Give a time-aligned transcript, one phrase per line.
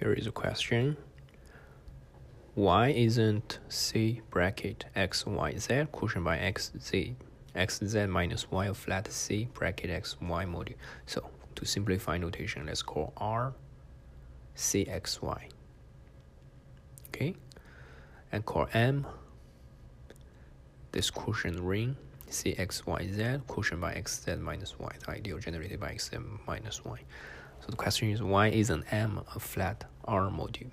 [0.00, 0.96] here is a question.
[2.54, 7.14] Why isn't C bracket x y z quotient by x z
[7.54, 10.74] x z minus y a flat C bracket x y module?
[11.06, 13.52] So to simplify notation, let's call R
[14.54, 15.48] C x y.
[17.08, 17.34] Okay,
[18.32, 19.06] and call M
[20.92, 21.96] this quotient ring
[22.30, 26.10] C x y z quotient by x z minus y, the ideal generated by x
[26.10, 27.00] z minus y.
[27.60, 30.70] So the question is why isn't M a flat R module?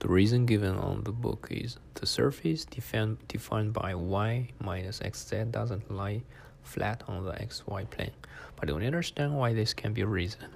[0.00, 5.50] The reason given on the book is the surface defined, defined by y minus xz
[5.50, 6.22] doesn't lie
[6.62, 8.12] flat on the xy plane.
[8.56, 10.46] But don't understand why this can be a reason.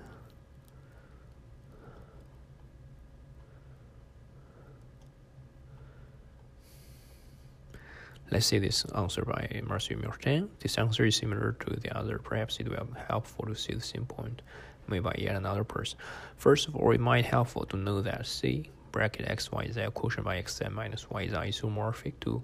[8.33, 10.49] Let's see this answer by Marcel Martin.
[10.61, 12.17] This answer is similar to the other.
[12.19, 14.41] Perhaps it will be helpful to see the same point
[14.89, 15.99] made by yet another person.
[16.39, 19.87] First of all, it might be helpful to know that C bracket x y z
[19.93, 22.43] quotient by x z minus y is isomorphic to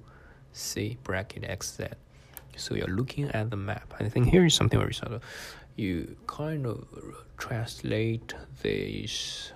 [0.53, 1.87] C bracket x z.
[2.57, 3.95] So you're looking at the map.
[3.99, 5.23] I think here is something very subtle.
[5.77, 6.85] You kind of
[7.39, 9.53] translate this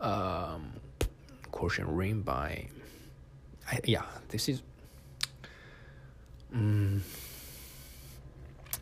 [0.00, 0.72] um,
[1.52, 2.66] quotient ring by,
[3.70, 4.62] I, yeah, this is
[6.54, 7.00] Mm,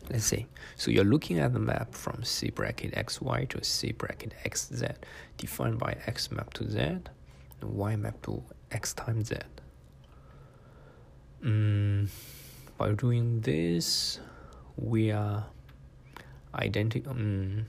[0.09, 0.47] let's see.
[0.75, 4.95] So you're looking at the map from C bracket xy to C bracket xz,
[5.37, 7.01] defined by x map to z, and
[7.61, 9.35] y map to x times z.
[11.43, 12.09] Mm,
[12.77, 14.19] by doing this,
[14.77, 15.45] we are
[16.55, 17.11] identical.
[17.11, 17.65] Um,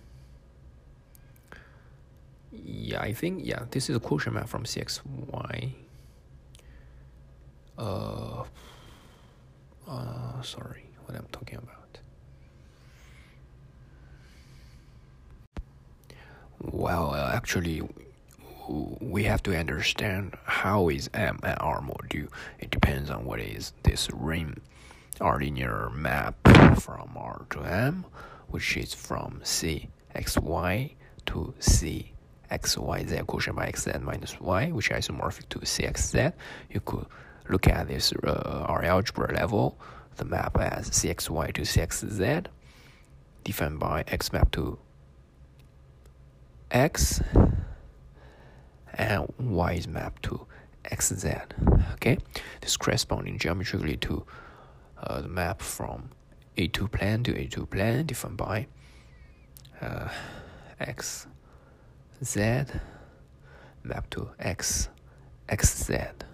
[2.53, 5.73] yeah, I think yeah, this is a quotient map from CXY.
[7.77, 8.38] Uh
[9.89, 11.99] uh, sorry, what I'm talking about.
[16.61, 17.83] Well, uh, actually,
[18.69, 22.29] we have to understand how is M and R module.
[22.59, 24.61] It depends on what is this ring
[25.21, 26.37] R linear map
[26.81, 28.05] from R to M,
[28.49, 30.95] which is from C x y
[31.27, 32.13] to C
[32.51, 36.11] x y z quotient by x z minus y, which is isomorphic to C x
[36.11, 36.31] z.
[36.71, 37.07] You could
[37.49, 39.79] look at this uh, R algebra level,
[40.17, 42.47] the map as cxy to cxz,
[43.45, 44.79] defined by x map to
[46.71, 47.21] x,
[48.95, 50.47] and y is mapped to
[50.85, 51.47] xz.
[51.95, 52.19] Okay,
[52.61, 54.25] this corresponding geometrically to
[55.03, 56.11] uh, the map from
[56.57, 58.67] A2 plane to A2 plane, defined by
[59.81, 60.09] uh,
[60.81, 61.27] x
[62.25, 62.65] z
[63.85, 64.89] map to x
[65.49, 66.28] xz.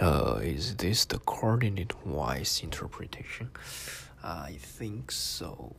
[0.00, 3.50] Uh, is this the coordinate-wise interpretation?
[4.24, 5.74] I think so.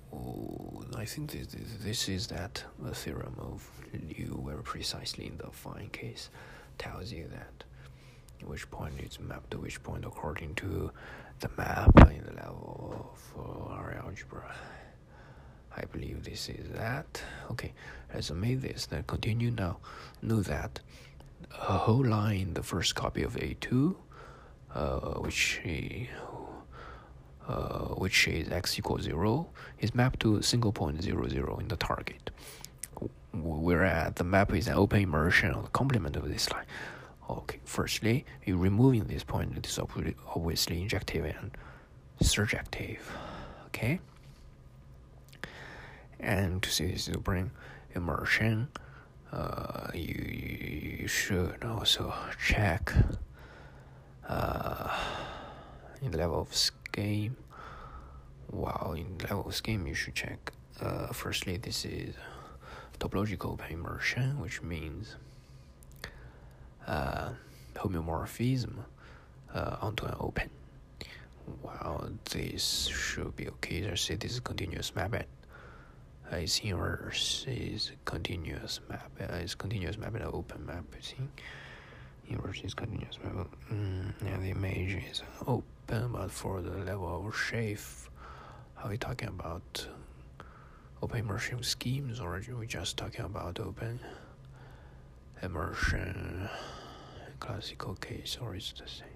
[0.95, 1.47] I think this,
[1.81, 6.29] this is that the theorem of Liu very precisely in the affine case
[6.77, 7.63] tells you that
[8.45, 10.91] which point is mapped to which point according to
[11.39, 14.53] the map in the level of our algebra.
[15.75, 17.21] I believe this is that.
[17.49, 17.73] Okay,
[18.13, 18.85] let's make this.
[18.85, 19.77] Then continue now.
[20.21, 20.79] Know that
[21.51, 23.95] a whole line, the first copy of A2
[24.73, 25.61] uh, which
[27.47, 29.47] uh, which is x equals zero,
[29.79, 32.31] is mapped to single point zero zero in the target.
[33.33, 36.65] Whereas the map is an open immersion of the complement of this line.
[37.29, 41.51] Okay, firstly, you removing this point, it is obviously injective and
[42.21, 42.99] surjective.
[43.67, 43.99] Okay,
[46.19, 47.51] and to see this bring
[47.95, 48.67] immersion,
[49.33, 52.13] uh, you, you should also
[52.45, 52.93] check
[54.29, 54.99] uh,
[56.01, 57.35] in the level of scheme
[58.51, 60.51] wow in level of scheme you should check.
[60.79, 62.13] Uh, firstly this is
[62.99, 65.15] topological immersion which means
[66.85, 67.29] uh,
[67.75, 68.73] homeomorphism
[69.53, 70.49] uh, onto an open.
[71.63, 73.81] Wow this should be okay.
[73.81, 75.25] Let's say this is continuous mapping
[76.31, 81.17] its inverse is continuous map uh, is continuous map and open map see
[82.29, 83.47] inverse is continuous level.
[83.71, 88.09] Mm, and the image is open, but for the level of sheaf,
[88.81, 89.87] are we talking about
[91.01, 93.99] open immersion schemes or are we just talking about open
[95.41, 96.49] immersion
[97.39, 99.07] classical case or is the same?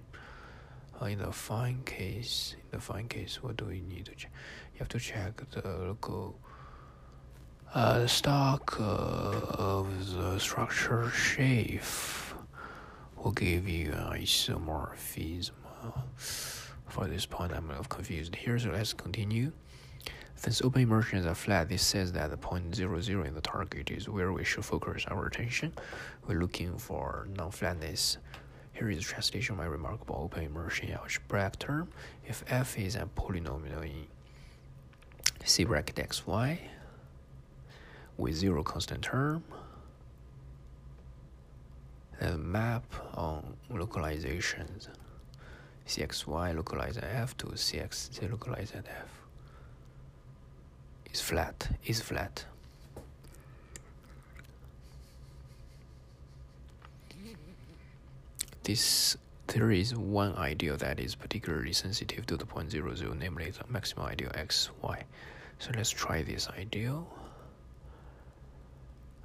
[1.00, 4.32] Uh, in the affine case, in the affine case, what do we need to check?
[4.74, 6.36] You have to check the local
[7.74, 12.34] uh, stalk uh, of the structure sheaf
[13.16, 15.50] will give you isomorphism.
[16.86, 19.52] For this point, I'm a little confused here, so let's continue.
[20.36, 23.90] Since open immersions are flat, this says that the point zero zero in the target
[23.90, 25.72] is where we should focus our attention.
[26.26, 28.18] We're looking for non-flatness.
[28.72, 31.88] Here is a translation of my remarkable open immersion algebraic term.
[32.24, 34.06] If f is a polynomial in
[35.44, 36.58] C bracket xy
[38.18, 39.42] with zero constant term,
[42.20, 42.84] then map
[43.14, 44.88] on localizations
[45.86, 49.18] cxy localized at f to cx localized f
[51.12, 52.44] is flat, is flat.
[58.62, 59.16] This
[59.46, 63.64] there is one ideal that is particularly sensitive to the point zero zero, namely the
[63.64, 65.02] maximal ideal x y.
[65.58, 67.08] So let's try this ideal.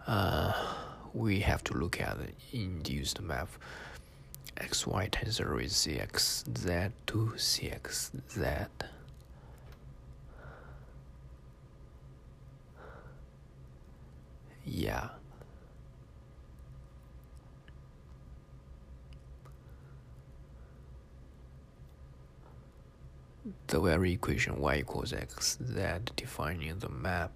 [0.08, 0.52] Uh,
[1.14, 3.48] we have to look at the induced map
[4.58, 8.70] xy tensor with cxz to cxz.
[14.66, 15.10] Yeah.
[23.68, 25.82] The very equation y equals x z
[26.16, 27.32] defining the map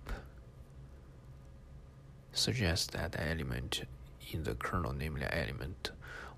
[2.37, 3.83] suggests that the element
[4.31, 5.91] in the kernel, namely element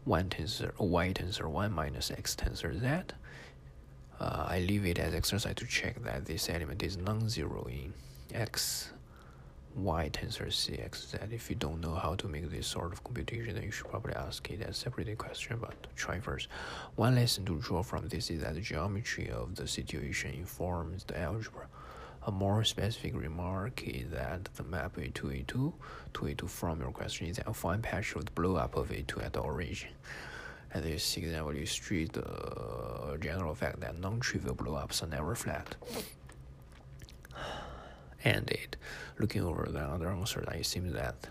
[0.05, 3.13] 1 tensor y tensor 1 minus x tensor z,
[4.19, 7.93] uh, I leave it as exercise to check that this element is non-zero in
[8.33, 8.91] x
[9.75, 11.17] y tensor c x z.
[11.31, 14.13] if you don't know how to make this sort of computation then you should probably
[14.13, 16.47] ask it as a separated question but try first
[16.95, 21.17] one lesson to draw from this is that the geometry of the situation informs the
[21.19, 21.67] algebra
[22.27, 25.73] a more specific remark is that the map a2 a2 to
[26.13, 29.33] a2 from your question is a fine patch of the blow up of a2 at
[29.33, 29.89] the origin
[30.73, 35.75] and this example illustrates the uh, general fact that non-trivial blow-ups are never flat
[38.23, 38.75] and it.
[39.17, 41.27] Looking over the other answer, it seems that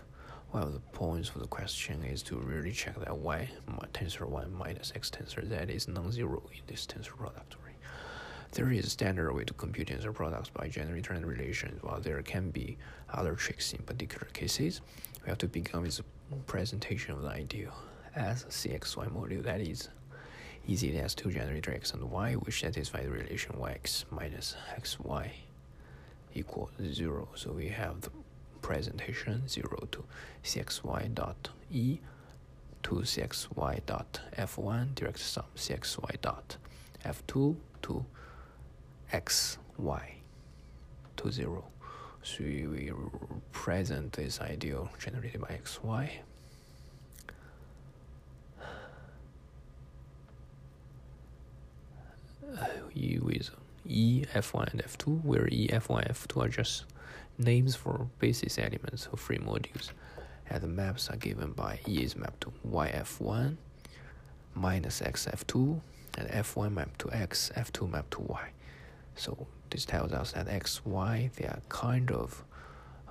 [0.51, 3.49] one of the points for the question is to really check that y
[3.93, 7.55] tensor y minus x tensor z is non-zero in this tensor product.
[8.51, 12.49] There is a standard way to compute tensor products by generator relations, while there can
[12.49, 12.77] be
[13.13, 14.81] other tricks in particular cases.
[15.23, 17.73] We have to begin with a presentation of the ideal
[18.15, 19.89] as a CXY module that is
[20.67, 25.29] easy as to generate x and y, which satisfy the relation yx minus xy
[26.33, 27.27] equal 0.
[27.35, 28.11] So we have the
[28.61, 30.03] presentation 0 to
[30.43, 31.99] cxy dot e
[32.81, 36.57] to cxy dot f1 direct sum cxy dot
[37.05, 38.05] f2 to
[39.11, 40.01] xy
[41.17, 41.63] to 0.
[42.23, 42.91] So we
[43.51, 46.09] present this ideal generated by xy.
[52.57, 52.65] Uh,
[53.21, 53.51] with
[53.87, 56.85] E, F1, and F2, where E, F1, F2 are just
[57.37, 59.91] names for basis elements of free modules.
[60.49, 63.55] And the maps are given by E is mapped to YF1
[64.55, 65.79] minus XF2,
[66.17, 68.49] and F1 mapped to X, F2 mapped to Y.
[69.19, 72.45] So this tells us that X, Y, they are kind of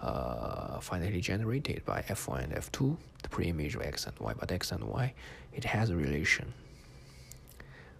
[0.01, 4.73] uh, finitely generated by F1 and F2, the preimage of X and Y, but X
[4.73, 5.13] and Y,
[5.53, 6.55] it has a relation,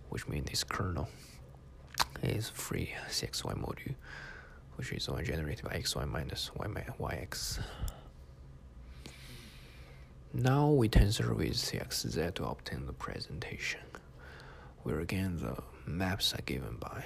[0.09, 1.07] which means it's kernel
[2.23, 3.95] is free cxy module,
[4.77, 7.61] which is only generated by xy minus y yx.
[10.33, 13.81] Now we tensor with cxz to obtain the presentation,
[14.83, 17.05] where again the maps are given by